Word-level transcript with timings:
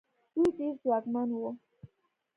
دوی 0.33 0.47
ډېر 0.57 0.73
ځواکمن 0.83 1.29
وو. 1.33 1.49